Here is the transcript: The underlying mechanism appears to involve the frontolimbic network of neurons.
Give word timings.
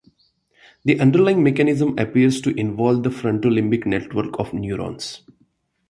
The 0.83 0.99
underlying 0.99 1.43
mechanism 1.43 1.95
appears 1.99 2.41
to 2.41 2.59
involve 2.59 3.03
the 3.03 3.11
frontolimbic 3.11 3.85
network 3.85 4.39
of 4.39 4.51
neurons. 4.51 5.21